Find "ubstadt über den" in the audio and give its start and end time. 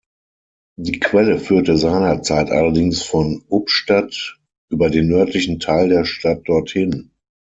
3.49-5.07